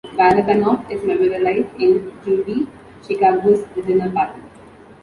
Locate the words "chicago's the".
3.03-3.83